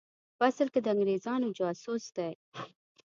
په 0.37 0.43
اصل 0.49 0.67
کې 0.73 0.79
د 0.81 0.87
انګرېزانو 0.93 1.55
جاسوس 1.59 2.03
دی. 2.17 2.31